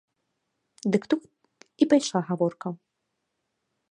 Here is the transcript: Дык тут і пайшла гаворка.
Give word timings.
Дык 0.93 1.03
тут 1.13 1.21
і 1.85 1.87
пайшла 1.93 2.19
гаворка. 2.29 2.67